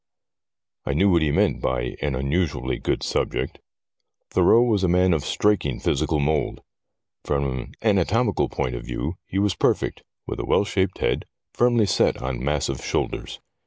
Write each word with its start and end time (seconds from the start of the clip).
I 0.83 0.95
knew 0.95 1.11
what 1.11 1.21
he 1.21 1.29
meant 1.31 1.61
by' 1.61 1.93
an 2.01 2.15
unusually 2.15 2.79
good 2.79 3.03
subject.' 3.03 3.59
Thurreau 4.31 4.63
was 4.67 4.83
a 4.83 4.87
man 4.87 5.13
of 5.13 5.23
striking 5.23 5.79
physical 5.79 6.17
mould. 6.19 6.61
From 7.23 7.43
an 7.45 7.73
anatomical 7.83 8.49
point 8.49 8.73
of 8.73 8.83
view 8.87 9.17
he 9.27 9.37
was 9.37 9.53
perfect, 9.53 10.01
with 10.25 10.39
a 10.39 10.45
well 10.47 10.65
shaped 10.65 10.97
head, 10.97 11.25
firmly 11.53 11.85
set 11.85 12.19
on 12.19 12.43
massive 12.43 12.83
shoulders. 12.83 13.41